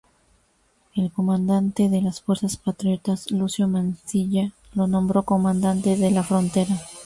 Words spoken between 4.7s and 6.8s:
lo nombró comandante de la frontera.